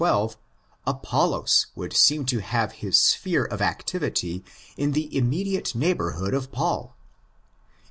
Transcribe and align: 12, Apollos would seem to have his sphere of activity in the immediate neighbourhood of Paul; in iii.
12, 0.01 0.35
Apollos 0.87 1.67
would 1.75 1.93
seem 1.93 2.25
to 2.25 2.39
have 2.41 2.71
his 2.71 2.97
sphere 2.97 3.45
of 3.45 3.61
activity 3.61 4.43
in 4.75 4.93
the 4.93 5.15
immediate 5.15 5.75
neighbourhood 5.75 6.33
of 6.33 6.51
Paul; 6.51 6.95
in 6.97 7.65
iii. 7.65 7.73